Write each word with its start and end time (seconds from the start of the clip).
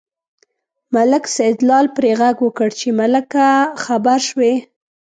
ملک 0.95 1.23
سیدلال 1.35 1.85
پرې 1.95 2.11
غږ 2.19 2.37
وکړ 2.41 2.69
چې 2.79 2.87
ملکه 2.99 3.47
خبر 3.83 4.19
شوې. 4.29 4.53